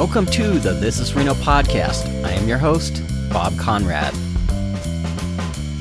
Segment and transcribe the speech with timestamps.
[0.00, 2.24] Welcome to the This is Reno podcast.
[2.24, 4.14] I am your host, Bob Conrad.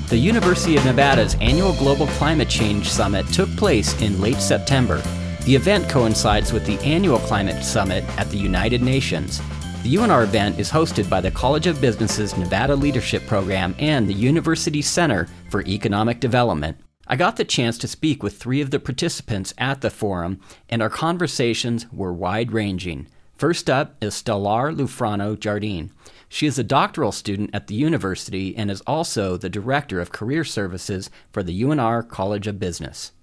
[0.10, 5.02] The University of Nevada's annual Global Climate Change Summit took place in late September.
[5.46, 9.38] The event coincides with the annual Climate Summit at the United Nations.
[9.84, 14.14] The UNR event is hosted by the College of Business's Nevada Leadership Program and the
[14.14, 16.78] University Center for Economic Development.
[17.08, 20.82] I got the chance to speak with three of the participants at the forum, and
[20.82, 23.08] our conversations were wide ranging.
[23.40, 25.94] First up is Stellar Lufrano Jardine.
[26.28, 30.44] She is a doctoral student at the university and is also the director of career
[30.44, 33.14] services for the UNR College of Business.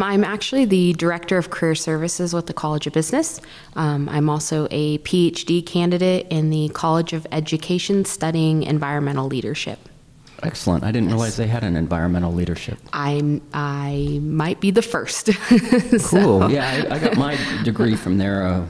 [0.00, 3.40] I'm actually the Director of Career Services with the College of Business.
[3.76, 9.78] Um, I'm also a PhD candidate in the College of Education studying environmental leadership.
[10.42, 10.82] Excellent.
[10.82, 11.12] I didn't yes.
[11.12, 12.78] realize they had an environmental leadership.
[12.92, 15.26] I'm I might be the first.
[15.48, 15.98] cool.
[16.00, 16.48] so.
[16.48, 18.46] Yeah, I, I, got my degree from there.
[18.46, 18.66] Uh,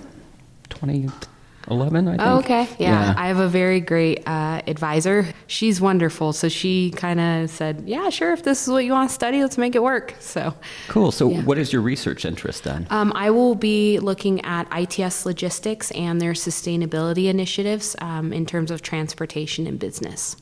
[0.71, 2.23] 2011, I think.
[2.23, 2.69] Oh, okay.
[2.79, 3.13] Yeah.
[3.13, 3.15] yeah.
[3.17, 5.27] I have a very great uh, advisor.
[5.47, 6.33] She's wonderful.
[6.33, 8.33] So she kind of said, yeah, sure.
[8.33, 10.15] If this is what you want to study, let's make it work.
[10.21, 10.55] So
[10.89, 11.13] cool.
[11.13, 11.43] So, yeah.
[11.43, 12.87] what is your research interest then?
[12.91, 18.71] Um, I will be looking at ITS logistics and their sustainability initiatives um, in terms
[18.71, 20.37] of transportation and business.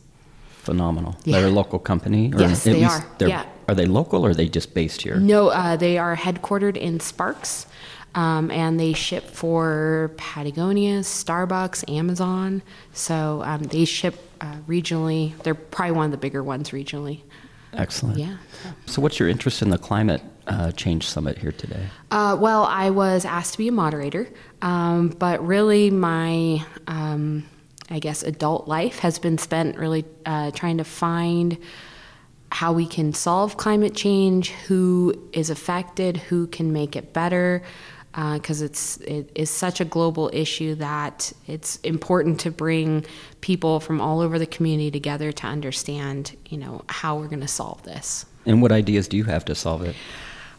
[0.68, 1.16] Phenomenal.
[1.24, 1.38] Yeah.
[1.38, 2.30] They're a local company?
[2.36, 3.02] yes, they are.
[3.20, 3.46] Yeah.
[3.68, 5.16] Are they local or are they just based here?
[5.16, 7.66] No, uh, they are headquartered in Sparks.
[8.18, 12.62] Um, and they ship for Patagonia, Starbucks, Amazon.
[12.92, 15.40] So um, they ship uh, regionally.
[15.44, 17.20] They're probably one of the bigger ones regionally.
[17.74, 18.18] Excellent.
[18.18, 18.38] Yeah.
[18.86, 21.86] So, what's your interest in the climate uh, change summit here today?
[22.10, 24.26] Uh, well, I was asked to be a moderator,
[24.62, 27.46] um, but really my, um,
[27.88, 31.56] I guess, adult life has been spent really uh, trying to find
[32.50, 37.62] how we can solve climate change, who is affected, who can make it better
[38.12, 43.04] because uh, it's it is such a global issue that it's important to bring
[43.40, 47.48] people from all over the community together to understand, you know, how we're going to
[47.48, 48.24] solve this.
[48.46, 49.94] And what ideas do you have to solve it?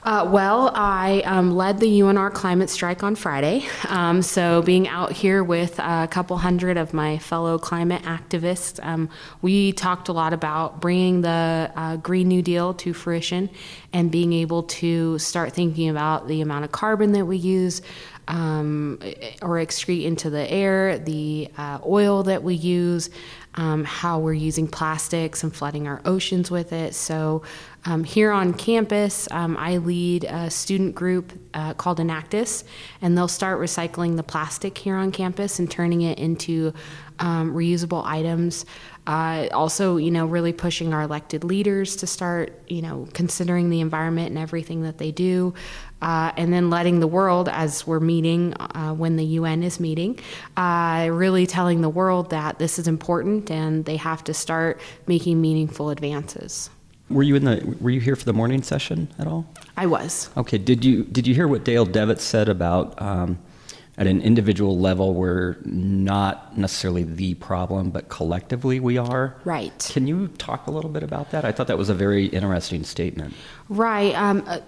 [0.01, 3.67] Uh, well, I um, led the UNR climate strike on Friday.
[3.89, 9.09] Um, so, being out here with a couple hundred of my fellow climate activists, um,
[9.41, 13.49] we talked a lot about bringing the uh, Green New Deal to fruition
[13.91, 17.81] and being able to start thinking about the amount of carbon that we use,
[18.29, 18.99] um,
[19.41, 23.09] or excrete into the air, the uh, oil that we use,
[23.55, 26.93] um, how we're using plastics and flooding our oceans with it.
[26.93, 27.41] So,
[27.85, 32.65] um, here on campus, um, I lead a student group uh, called Enactus,
[33.01, 36.73] and they'll start recycling the plastic here on campus and turning it into
[37.19, 38.65] um, reusable items.
[39.07, 43.79] Uh, also, you know, really pushing our elected leaders to start, you know, considering the
[43.79, 45.53] environment and everything that they do,
[46.01, 50.19] uh, and then letting the world, as we're meeting uh, when the UN is meeting,
[50.57, 55.41] uh, really telling the world that this is important and they have to start making
[55.41, 56.69] meaningful advances.
[57.09, 57.75] Were you in the?
[57.81, 59.51] Were you here for the morning session at all?
[59.75, 60.29] I was.
[60.37, 60.59] Okay.
[60.59, 63.01] Did you Did you hear what Dale Devitt said about?
[63.01, 63.39] Um,
[63.99, 69.35] at an individual level, we're not necessarily the problem, but collectively we are.
[69.43, 69.91] Right.
[69.91, 71.43] Can you talk a little bit about that?
[71.43, 73.33] I thought that was a very interesting statement.
[73.67, 74.15] Right.
[74.15, 74.61] Um, uh,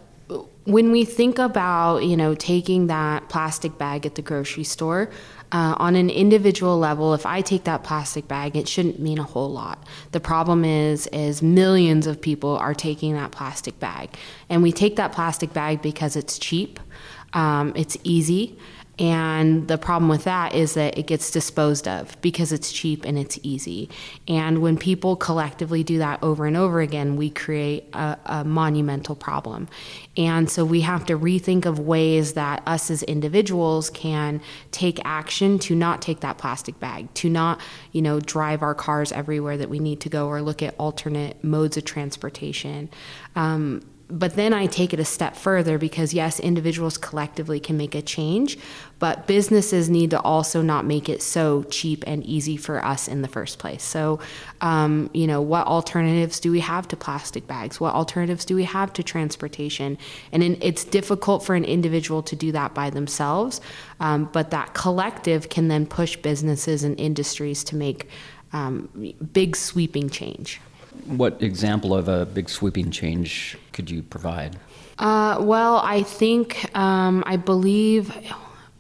[0.66, 5.10] when we think about you know taking that plastic bag at the grocery store
[5.52, 9.24] uh, on an individual level if i take that plastic bag it shouldn't mean a
[9.24, 9.86] whole lot.
[10.12, 14.10] The problem is is millions of people are taking that plastic bag.
[14.50, 16.80] And we take that plastic bag because it's cheap
[17.34, 18.58] um, it's easy
[19.02, 23.18] and the problem with that is that it gets disposed of because it's cheap and
[23.18, 23.90] it's easy.
[24.28, 29.16] And when people collectively do that over and over again, we create a, a, monumental
[29.16, 29.70] problem.
[30.18, 34.40] And so we have to rethink of ways that us as individuals can
[34.70, 37.60] take action to not take that plastic bag, to not,
[37.94, 41.44] you know, drive our cars everywhere that we need to go or look at alternate
[41.44, 42.88] modes of transportation.
[43.36, 43.82] Um,
[44.12, 48.02] but then I take it a step further because yes, individuals collectively can make a
[48.02, 48.58] change,
[49.00, 53.22] but businesses need to also not make it so cheap and easy for us in
[53.22, 53.84] the first place.
[53.84, 54.20] So,
[54.60, 57.80] um, you know, what alternatives do we have to plastic bags?
[57.80, 59.98] What alternatives do we have to transportation?
[60.32, 63.62] And in, it's difficult for an individual to do that by themselves,
[64.02, 68.10] um, but that collective can then push businesses and industries to make
[68.54, 68.90] um,
[69.32, 70.60] big sweeping change.
[71.06, 74.58] What example of a big sweeping change could you provide?
[74.98, 78.16] Uh, well, I think, um, I believe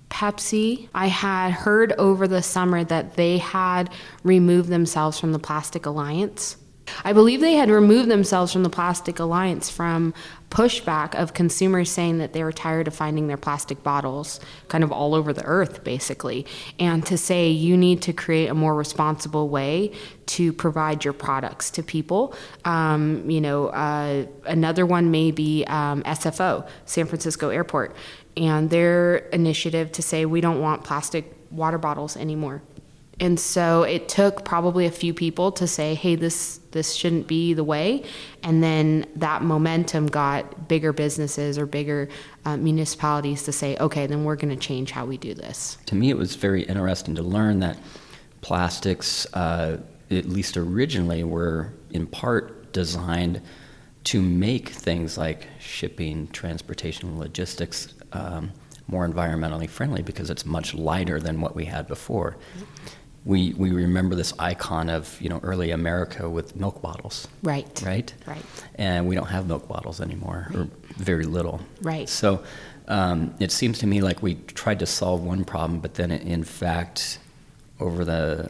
[0.09, 3.89] Pepsi, I had heard over the summer that they had
[4.23, 6.57] removed themselves from the Plastic Alliance.
[7.03, 10.13] I believe they had removed themselves from the Plastic Alliance from
[10.51, 14.91] pushback of consumers saying that they were tired of finding their plastic bottles kind of
[14.91, 16.45] all over the earth, basically,
[16.77, 19.91] and to say you need to create a more responsible way
[20.27, 22.35] to provide your products to people.
[22.65, 27.95] Um, you know, uh, another one may be um, SFO, San Francisco Airport,
[28.35, 32.61] and their initiative to say we don't want plastic water bottles anymore.
[33.19, 37.53] And so it took probably a few people to say, "Hey, this this shouldn't be
[37.53, 38.03] the way,"
[38.41, 42.09] and then that momentum got bigger businesses or bigger
[42.45, 45.95] uh, municipalities to say, "Okay, then we're going to change how we do this." To
[45.95, 47.77] me, it was very interesting to learn that
[48.41, 49.77] plastics, uh,
[50.09, 53.41] at least originally, were in part designed
[54.05, 58.51] to make things like shipping, transportation, logistics um,
[58.87, 62.37] more environmentally friendly because it's much lighter than what we had before.
[62.57, 62.87] Mm-hmm
[63.23, 67.27] we, we remember this icon of you know early America with milk bottles.
[67.43, 67.81] Right.
[67.85, 68.13] Right.
[68.25, 68.43] Right.
[68.75, 70.59] And we don't have milk bottles anymore, right.
[70.59, 71.61] or very little.
[71.81, 72.09] Right.
[72.09, 72.43] So
[72.87, 76.43] um, it seems to me like we tried to solve one problem, but then in
[76.43, 77.19] fact,
[77.79, 78.49] over the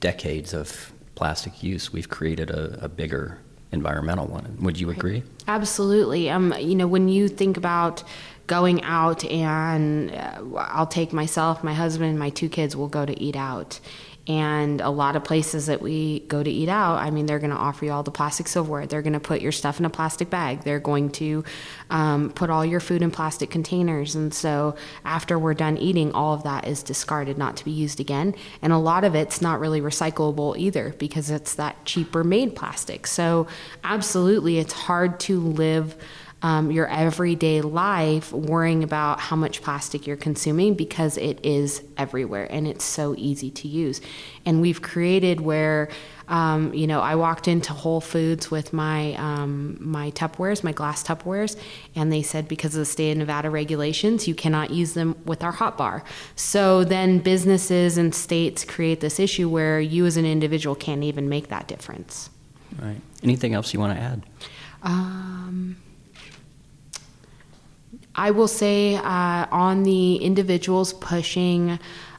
[0.00, 3.38] decades of plastic use, we've created a, a bigger
[3.72, 4.56] environmental one.
[4.60, 5.22] Would you agree?
[5.46, 6.30] Absolutely.
[6.30, 8.02] Um, you know, when you think about
[8.46, 13.18] going out and uh, I'll take myself, my husband, my two kids will go to
[13.20, 13.78] eat out.
[14.28, 17.50] And a lot of places that we go to eat out, I mean, they're going
[17.50, 18.86] to offer you all the plastic silverware.
[18.86, 20.64] They're going to put your stuff in a plastic bag.
[20.64, 21.44] They're going to
[21.88, 24.14] um, put all your food in plastic containers.
[24.14, 24.76] And so
[25.06, 28.34] after we're done eating, all of that is discarded, not to be used again.
[28.60, 33.06] And a lot of it's not really recyclable either because it's that cheaper made plastic.
[33.06, 33.46] So,
[33.82, 35.96] absolutely, it's hard to live
[36.42, 42.46] um, your everyday life worrying about how much plastic you're consuming because it is everywhere
[42.50, 44.00] and it's so easy to use.
[44.46, 45.88] And we've created where,
[46.28, 51.02] um, you know, I walked into Whole Foods with my um, my Tupperwares, my glass
[51.02, 51.58] Tupperwares,
[51.96, 55.42] and they said because of the state of Nevada regulations, you cannot use them with
[55.42, 56.04] our hot bar.
[56.36, 61.28] So then businesses and states create this issue where you as an individual can't even
[61.28, 62.30] make that difference.
[62.80, 63.00] Right.
[63.24, 64.22] Anything else you want to add?
[64.82, 65.76] Um,
[68.18, 71.78] I will say uh, on the individuals pushing,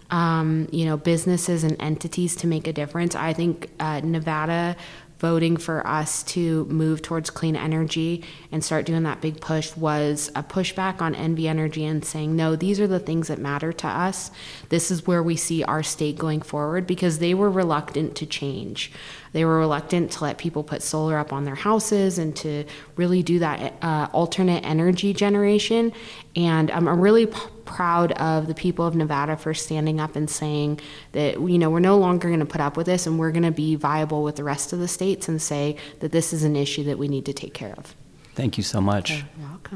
[0.10, 3.16] um, you know, businesses and entities to make a difference.
[3.16, 4.78] I think uh, Nevada
[5.20, 10.32] voting for us to move towards clean energy and start doing that big push was
[10.36, 13.88] a pushback on NV Energy and saying, no, these are the things that matter to
[13.88, 14.32] us.
[14.70, 18.92] This is where we see our state going forward because they were reluctant to change.
[19.32, 22.66] They were reluctant to let people put solar up on their houses and to
[22.96, 25.92] really do that uh, alternate energy generation.
[26.36, 30.30] And um, I'm really p- proud of the people of Nevada for standing up and
[30.30, 30.80] saying
[31.12, 33.44] that you know we're no longer going to put up with this, and we're going
[33.44, 36.56] to be viable with the rest of the states and say that this is an
[36.56, 37.96] issue that we need to take care of.
[38.36, 39.24] Thank you so much.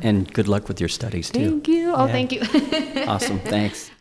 [0.02, 1.50] And good luck with your studies too.
[1.50, 1.94] Thank you.
[1.94, 2.12] Oh, yeah.
[2.12, 2.42] thank you.
[3.08, 3.40] awesome.
[3.40, 3.92] Thanks.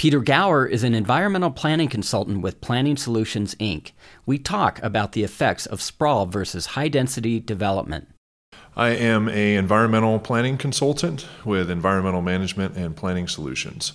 [0.00, 3.90] Peter Gower is an environmental planning consultant with Planning Solutions, Inc.
[4.24, 8.08] We talk about the effects of sprawl versus high density development.
[8.74, 13.92] I am a environmental planning consultant with Environmental Management and Planning Solutions.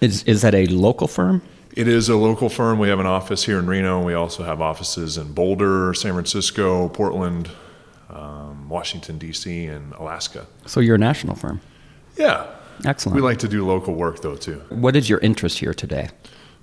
[0.00, 1.42] Is is that a local firm?
[1.76, 2.80] It is a local firm.
[2.80, 4.02] We have an office here in Reno.
[4.02, 7.48] We also have offices in Boulder, San Francisco, Portland,
[8.10, 10.48] um, Washington D.C., and Alaska.
[10.66, 11.60] So you're a national firm.
[12.16, 12.48] Yeah,
[12.84, 13.16] Excellent.
[13.16, 14.62] We like to do local work though too.
[14.68, 16.08] What is your interest here today?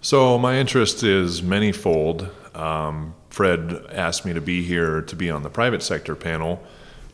[0.01, 2.29] So my interest is manyfold.
[2.55, 6.61] Um, Fred asked me to be here to be on the private sector panel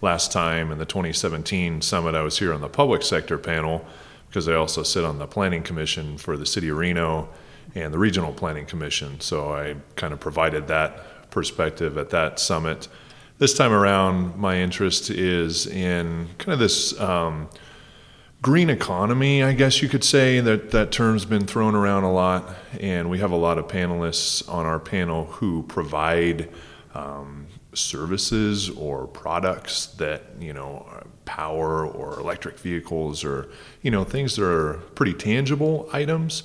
[0.01, 2.15] last time in the 2017 summit.
[2.15, 3.86] I was here on the public sector panel
[4.27, 7.29] because I also sit on the planning commission for the city of Reno
[7.75, 9.20] and the regional planning commission.
[9.20, 12.88] So I kind of provided that perspective at that summit.
[13.38, 17.00] This time around, my interest is in kind of this.
[17.00, 17.50] Um,
[18.41, 22.55] green economy, I guess you could say that that term's been thrown around a lot,
[22.79, 26.50] and we have a lot of panelists on our panel who provide
[26.95, 30.86] um, services or products that you know
[31.24, 33.50] power or electric vehicles or
[33.81, 36.43] you know things that are pretty tangible items.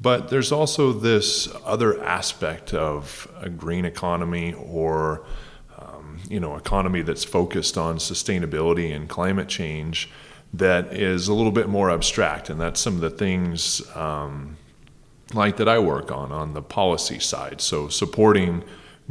[0.00, 5.24] But there's also this other aspect of a green economy or
[5.78, 10.10] um, you know economy that's focused on sustainability and climate change
[10.58, 14.56] that is a little bit more abstract, and that's some of the things um,
[15.32, 17.60] like that I work on on the policy side.
[17.60, 18.62] So supporting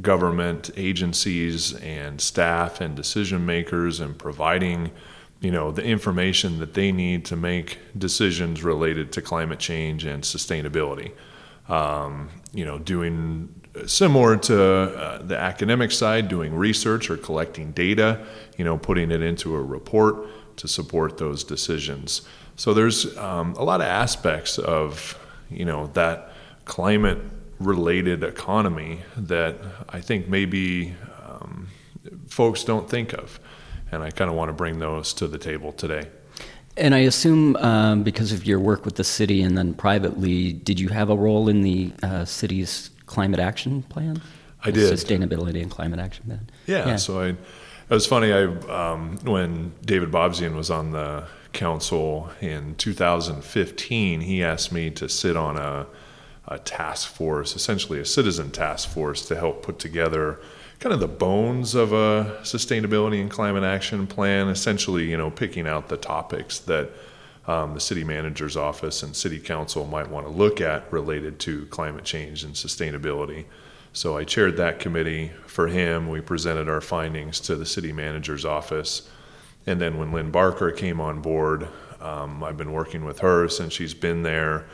[0.01, 4.91] government agencies and staff and decision makers and providing
[5.41, 10.23] you know the information that they need to make decisions related to climate change and
[10.23, 11.11] sustainability.
[11.69, 13.53] um, you know, doing
[13.85, 18.25] similar to uh, the academic side, doing research or collecting data,
[18.57, 20.15] you know, putting it into a report
[20.57, 22.21] to support those decisions.
[22.55, 25.17] So there's um, a lot of aspects of,
[25.49, 26.33] you know, that
[26.65, 27.19] climate
[27.59, 29.57] related economy that
[29.89, 30.95] I think maybe
[31.27, 31.67] um,
[32.27, 33.39] folks don't think of.
[33.91, 36.07] And I kind of want to bring those to the table today.
[36.75, 40.79] And I assume um, because of your work with the city and then privately, did
[40.79, 44.21] you have a role in the uh, city's climate action plan?
[44.63, 44.91] I did.
[44.91, 46.49] Sustainability and climate action plan.
[46.65, 46.95] Yeah, yeah.
[46.95, 47.35] so I,
[47.89, 48.31] it was funny.
[48.31, 55.07] I um, when David Bobzien was on the council in 2015, he asked me to
[55.07, 55.85] sit on a,
[56.47, 60.39] a task force, essentially a citizen task force, to help put together
[60.79, 65.67] kind of the bones of a sustainability and climate action plan, essentially, you know, picking
[65.67, 66.89] out the topics that
[67.47, 71.65] um, the city manager's office and city council might want to look at related to
[71.67, 73.45] climate change and sustainability.
[73.95, 76.09] So I chaired that committee for him.
[76.09, 79.07] We presented our findings to the city manager's office.
[79.67, 81.67] And then when Lynne Barker came on board,
[82.01, 84.65] um, I've been working with her since she's been there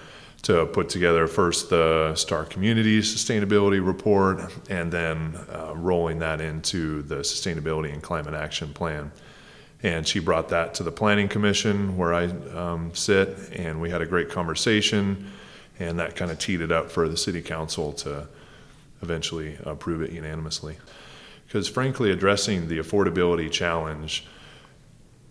[0.43, 7.01] to put together first the Star Community Sustainability Report and then uh, rolling that into
[7.01, 9.11] the Sustainability and Climate Action Plan.
[9.83, 14.01] And she brought that to the Planning Commission where I um, sit, and we had
[14.01, 15.29] a great conversation,
[15.77, 18.29] and that kind of teed it up for the City Council to
[19.01, 20.77] eventually approve it unanimously.
[21.45, 24.25] Because frankly, addressing the affordability challenge,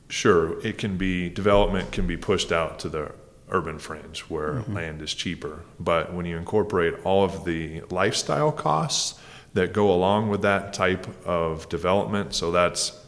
[0.08, 3.12] sure, it can be, development can be pushed out to the
[3.50, 4.74] urban fringe where mm-hmm.
[4.74, 5.60] land is cheaper.
[5.78, 9.20] But when you incorporate all of the lifestyle costs
[9.54, 12.98] that go along with that type of development, so that's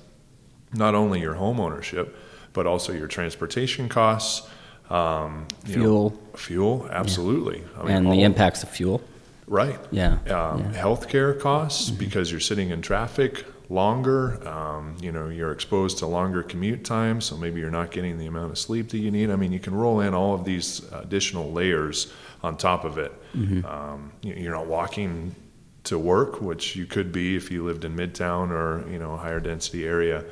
[0.73, 2.17] not only your home ownership,
[2.53, 4.49] but also your transportation costs,
[4.89, 7.81] um, fuel, know, fuel, absolutely, yeah.
[7.81, 9.03] I mean, and the impacts of fuel.
[9.51, 9.81] Right.
[9.91, 10.13] Yeah.
[10.13, 10.21] Um,
[10.61, 10.73] yeah.
[10.81, 11.99] Healthcare costs mm-hmm.
[11.99, 14.47] because you're sitting in traffic longer.
[14.49, 18.27] Um, you know, you're exposed to longer commute times, so maybe you're not getting the
[18.27, 19.29] amount of sleep that you need.
[19.29, 22.13] I mean, you can roll in all of these additional layers
[22.45, 23.13] on top of it.
[23.35, 23.67] Mm-hmm.
[23.67, 25.35] Um, you're not walking
[25.83, 29.17] to work, which you could be if you lived in Midtown or you know a
[29.17, 30.25] higher density area.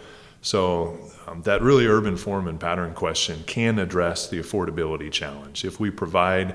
[0.43, 0.97] So
[1.27, 5.91] um, that really urban form and pattern question can address the affordability challenge if we
[5.91, 6.55] provide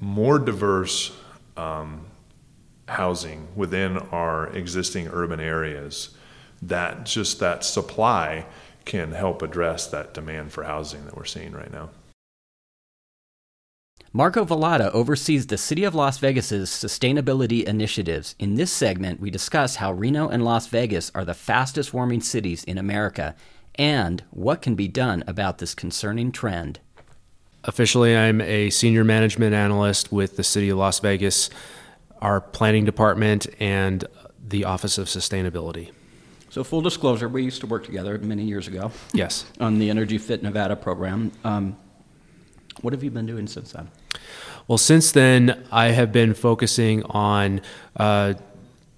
[0.00, 1.12] more diverse
[1.58, 2.06] um,
[2.88, 6.10] housing within our existing urban areas,
[6.62, 8.46] that just that supply
[8.84, 11.90] can help address that demand for housing that we're seeing right now.
[14.10, 18.34] Marco Velotta oversees the City of Las Vegas's sustainability initiatives.
[18.38, 22.64] In this segment, we discuss how Reno and Las Vegas are the fastest warming cities
[22.64, 23.36] in America
[23.74, 26.80] and what can be done about this concerning trend.
[27.64, 31.50] Officially, I'm a senior management analyst with the City of Las Vegas
[32.20, 34.04] our planning department, and
[34.46, 35.92] the Office of Sustainability.
[36.50, 38.90] So, full disclosure, we used to work together many years ago.
[39.12, 39.44] Yes.
[39.60, 41.32] on the Energy Fit Nevada program.
[41.44, 41.76] Um,
[42.80, 43.90] what have you been doing since then?
[44.66, 47.60] Well, since then, I have been focusing on
[47.96, 48.34] uh,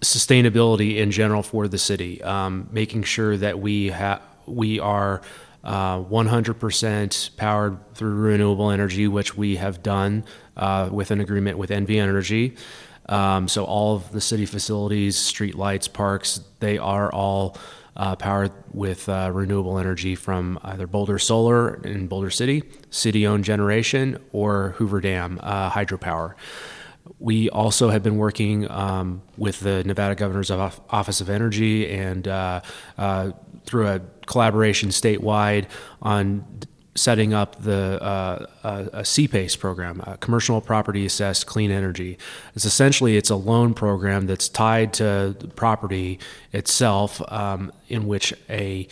[0.00, 5.20] sustainability in general for the city, um, making sure that we have we are
[5.64, 10.24] uh, 100% powered through renewable energy, which we have done
[10.56, 12.56] uh, with an agreement with NV Energy.
[13.08, 17.56] Um, so all of the city facilities, street lights, parks, they are all
[17.96, 24.18] uh, powered with uh, renewable energy from either Boulder Solar in Boulder City, city-owned generation,
[24.32, 26.34] or Hoover Dam uh, hydropower.
[27.18, 32.60] We also have been working um, with the Nevada Governor's Office of Energy and uh,
[32.98, 33.32] uh,
[33.64, 35.66] through a collaboration statewide
[36.02, 36.44] on
[36.94, 42.18] setting up the uh, a, CPACE program, a commercial property assessed clean energy.
[42.54, 46.18] It's essentially it's a loan program that's tied to the property
[46.52, 48.88] itself, um, in which a,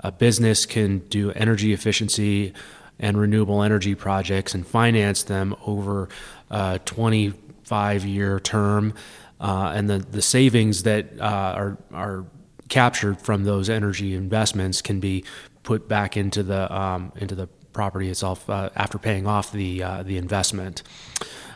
[0.00, 2.52] a business can do energy efficiency
[2.98, 6.08] and renewable energy projects and finance them over
[6.50, 8.94] a 25 year term.
[9.40, 12.24] Uh, and the, the savings that uh, are, are
[12.68, 15.24] captured from those energy investments can be
[15.62, 20.02] put back into the um, into the property itself uh, after paying off the uh,
[20.02, 20.82] the investment.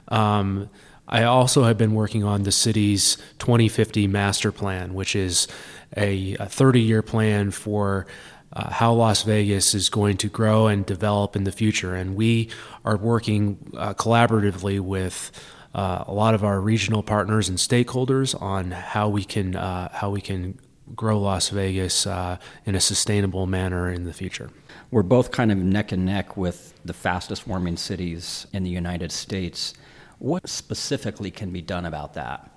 [0.09, 0.69] Um,
[1.09, 5.49] I also have been working on the city's 2050 master plan, which is
[5.97, 8.07] a, a 30 year plan for
[8.53, 11.95] uh, how Las Vegas is going to grow and develop in the future.
[11.95, 12.51] And we
[12.85, 15.31] are working uh, collaboratively with
[15.75, 20.11] uh, a lot of our regional partners and stakeholders on how we can uh, how
[20.11, 20.59] we can
[20.95, 24.51] grow Las Vegas uh, in a sustainable manner in the future.
[24.91, 29.11] We're both kind of neck and neck with the fastest warming cities in the United
[29.11, 29.73] States.
[30.19, 32.52] What specifically can be done about that?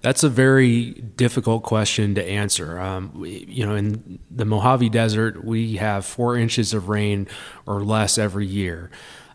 [0.00, 2.78] That's a very difficult question to answer.
[2.78, 7.26] Um, you know, in the Mojave Desert, we have four inches of rain
[7.66, 8.90] or less every year.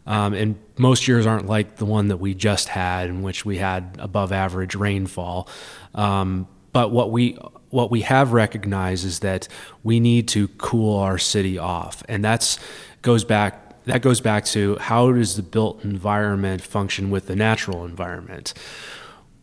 [0.05, 3.57] Um, and most years aren't like the one that we just had, in which we
[3.57, 5.49] had above average rainfall.
[5.95, 7.37] Um, but what we
[7.69, 9.47] what we have recognized is that
[9.83, 12.59] we need to cool our city off, and that's
[13.01, 17.85] goes back that goes back to how does the built environment function with the natural
[17.85, 18.53] environment.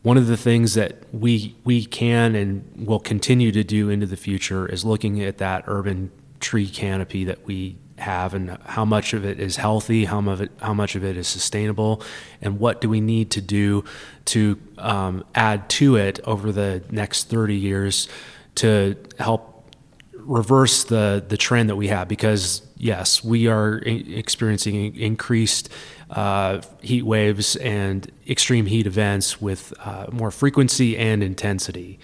[0.03, 4.17] One of the things that we we can and will continue to do into the
[4.17, 9.23] future is looking at that urban tree canopy that we have and how much of
[9.23, 12.01] it is healthy, how much of it, how much of it is sustainable,
[12.41, 13.85] and what do we need to do
[14.25, 18.07] to um, add to it over the next 30 years
[18.55, 19.71] to help
[20.13, 22.07] reverse the the trend that we have.
[22.07, 25.69] Because yes we are experiencing increased
[26.11, 31.99] uh, heat waves and extreme heat events with uh, more frequency and intensity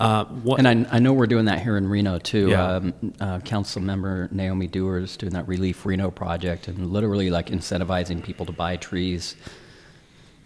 [0.00, 2.50] uh, what, and I, I, know we're doing that here in Reno too.
[2.50, 2.74] Yeah.
[2.74, 7.46] Um, uh, Council member Naomi Duerr is doing that ReLeaf Reno project and literally like
[7.46, 9.34] incentivizing people to buy trees,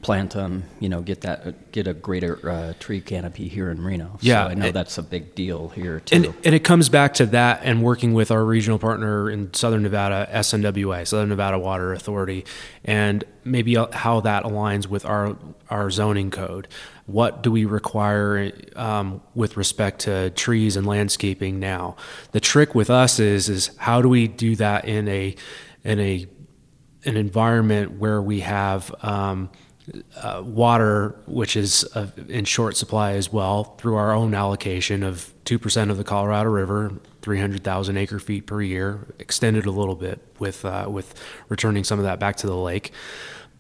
[0.03, 4.19] plant them, you know, get that get a greater uh, tree canopy here in Reno.
[4.21, 6.17] Yeah, so I know it, that's a big deal here too.
[6.17, 9.83] And, and, it comes back to that and working with our regional partner in Southern
[9.83, 12.45] Nevada, SNWA, Southern Nevada Water Authority,
[12.85, 15.37] and maybe how that aligns with our
[15.71, 16.69] our zoning code
[17.07, 21.97] what do we require um, with respect to trees and landscaping now?
[22.31, 25.35] The trick with us is is how do we do that in a
[25.85, 26.27] in a
[27.05, 29.51] an environment where we have um,
[30.17, 35.33] uh, water, which is uh, in short supply as well, through our own allocation of
[35.45, 39.71] two percent of the Colorado River, three hundred thousand acre feet per year, extended a
[39.71, 41.15] little bit with uh, with
[41.49, 42.93] returning some of that back to the lake.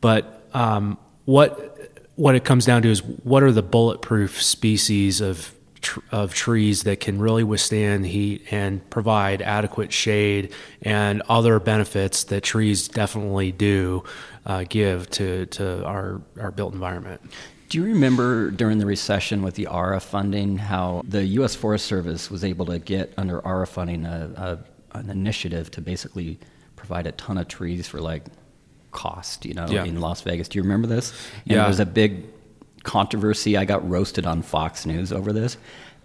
[0.00, 5.52] But um, what what it comes down to is what are the bulletproof species of
[5.82, 12.24] tr- of trees that can really withstand heat and provide adequate shade and other benefits
[12.24, 14.02] that trees definitely do
[14.46, 17.20] uh, give to to our our built environment.
[17.68, 21.54] Do you remember during the recession with the ARA funding how the U.S.
[21.54, 24.58] Forest Service was able to get under ARA funding a,
[24.92, 26.38] a, an initiative to basically
[26.76, 28.24] provide a ton of trees for like
[28.90, 29.84] cost, you know, yeah.
[29.84, 30.48] in Las Vegas.
[30.48, 31.12] Do you remember this?
[31.44, 31.64] And yeah.
[31.64, 32.26] It was a big
[32.82, 33.56] controversy.
[33.56, 35.56] I got roasted on Fox News over this.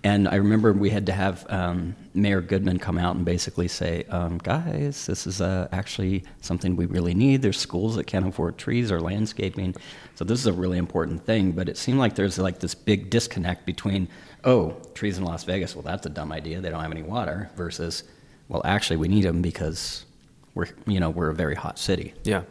[0.04, 4.04] And I remember we had to have um, Mayor Goodman come out and basically say,
[4.10, 7.42] um, guys, this is uh, actually something we really need.
[7.42, 9.76] There's schools that can't afford trees or landscaping.
[10.16, 11.52] So this is a really important thing.
[11.52, 14.08] But it seemed like there's like this big disconnect between,
[14.44, 16.62] oh, trees in Las Vegas, well, that's a dumb idea.
[16.62, 18.04] They don't have any water, versus,
[18.50, 20.06] well, actually, we need them because
[20.58, 22.14] we're you know we're a very hot city.
[22.24, 22.44] Yeah,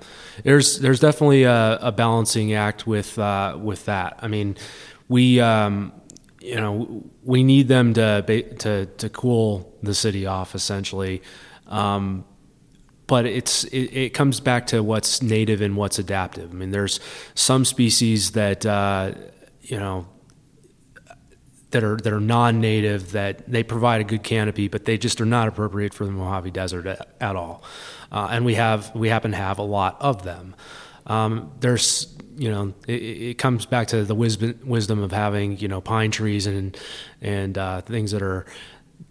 [0.45, 4.19] there's there's definitely a, a balancing act with uh, with that.
[4.23, 4.57] I mean,
[5.09, 5.93] we um,
[6.41, 8.23] you know we need them to
[8.61, 11.23] to to cool the city off essentially.
[11.67, 12.25] Um,
[13.09, 16.51] but it's it, it, comes back to what's native and what's adaptive.
[16.51, 17.01] I mean, there's
[17.35, 19.13] some species that uh,
[19.63, 20.07] you know
[21.71, 25.27] that are that are non-native that they provide a good canopy, but they just are
[25.27, 27.63] not appropriate for the Mojave Desert at, at all.
[28.13, 30.55] Uh, and we have we happen to have a lot of them.
[31.07, 35.69] Um, there's you know it, it, comes back to the wisdom wisdom of having you
[35.69, 36.77] know pine trees and
[37.21, 38.47] and uh, things that are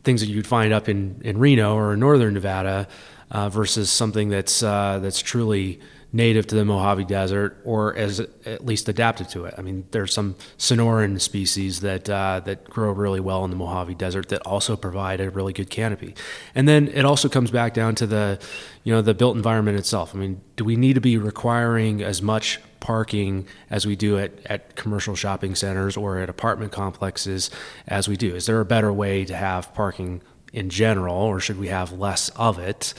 [0.04, 2.88] things that you'd find up in in Reno or in northern Nevada
[3.32, 5.80] uh, versus something that's uh, that's truly
[6.16, 9.54] native to the Mojave Desert or as at least adapted to it.
[9.58, 13.96] I mean, there's some Sonoran species that uh, that grow really well in the Mojave
[13.96, 16.16] Desert that also provide a really good canopy.
[16.56, 18.40] And then it also comes back down to the,
[18.86, 20.16] you know, the built environment itself.
[20.16, 24.32] I mean, do we need to be requiring as much parking as we do at,
[24.46, 27.50] at commercial shopping centers or at apartment complexes
[27.88, 28.34] as we do?
[28.36, 30.22] Is there a better way to have parking
[30.56, 32.94] in general, or should we have less of it?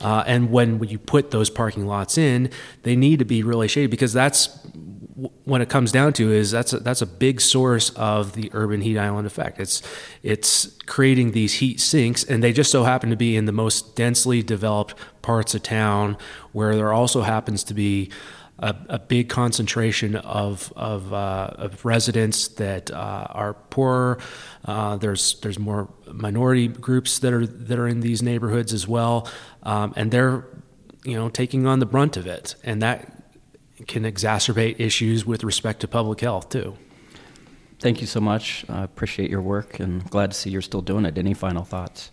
[0.00, 2.50] Uh, and when you put those parking lots in,
[2.84, 4.48] they need to be really shady because that's
[5.44, 8.80] when it comes down to is that's a, that's a big source of the urban
[8.80, 9.60] heat island effect.
[9.60, 9.82] It's
[10.22, 13.96] it's creating these heat sinks, and they just so happen to be in the most
[13.96, 16.16] densely developed parts of town,
[16.52, 18.10] where there also happens to be
[18.60, 24.18] a, a big concentration of of, uh, of residents that uh, are poor.
[24.64, 29.28] Uh, there's there's more minority groups that are that are in these neighborhoods as well,
[29.62, 30.44] um, and they're
[31.04, 33.24] you know taking on the brunt of it, and that
[33.88, 36.76] can exacerbate issues with respect to public health too.
[37.78, 38.66] Thank you so much.
[38.68, 41.16] I appreciate your work and glad to see you're still doing it.
[41.16, 42.10] Any final thoughts?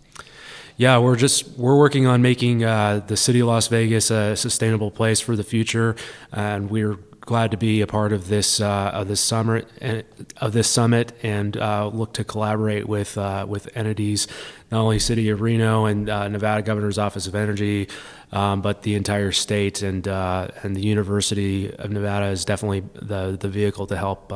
[0.78, 4.92] Yeah, we're just we're working on making uh, the city of Las Vegas a sustainable
[4.92, 5.96] place for the future,
[6.32, 10.02] and we're glad to be a part of this uh, of this summit uh,
[10.36, 14.28] of this summit and uh, look to collaborate with uh, with entities,
[14.70, 17.88] not only City of Reno and uh, Nevada Governor's Office of Energy,
[18.30, 23.36] um, but the entire state and uh, and the University of Nevada is definitely the
[23.36, 24.32] the vehicle to help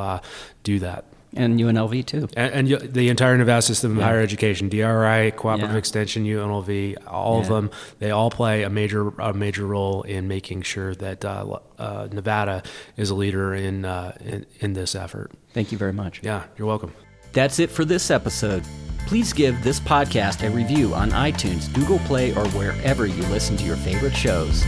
[0.64, 4.04] do that and UNLV too, and, and the entire Nevada system of yeah.
[4.04, 5.78] higher education, DRI, Cooperative yeah.
[5.78, 7.42] Extension, UNLV, all yeah.
[7.42, 11.58] of them, they all play a major a major role in making sure that uh,
[11.78, 12.62] uh, Nevada
[12.96, 15.32] is a leader in, uh, in in this effort.
[15.52, 16.20] Thank you very much.
[16.22, 16.92] Yeah, you're welcome.
[17.32, 18.62] That's it for this episode.
[19.06, 23.64] Please give this podcast a review on iTunes, Google Play, or wherever you listen to
[23.64, 24.64] your favorite shows.